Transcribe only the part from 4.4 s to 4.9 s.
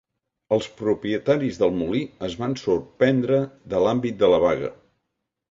vaga.